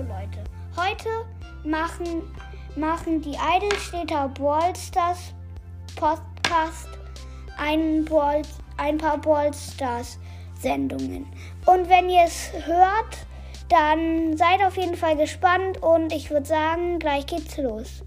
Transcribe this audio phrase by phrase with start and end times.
[0.00, 0.42] Leute,
[0.74, 1.08] heute
[1.68, 2.22] machen,
[2.76, 5.34] machen die Eidelstädter Ballstars
[5.96, 6.88] Podcast
[7.58, 8.40] ein, Ball,
[8.78, 10.18] ein paar Ballstars
[10.58, 11.26] Sendungen.
[11.66, 13.26] Und wenn ihr es hört,
[13.68, 18.02] dann seid auf jeden Fall gespannt und ich würde sagen, gleich geht's los.